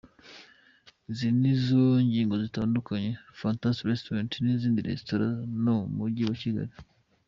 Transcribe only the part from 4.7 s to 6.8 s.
Reastaurant zo mu Mujyi wa Kigali.